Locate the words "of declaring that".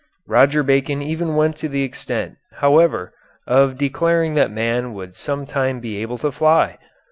3.45-4.49